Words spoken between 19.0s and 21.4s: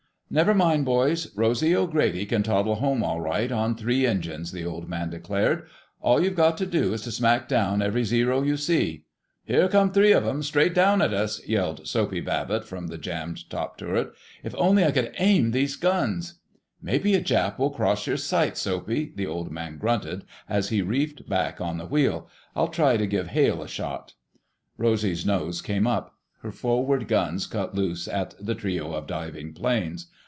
the Old Man grunted, as he reefed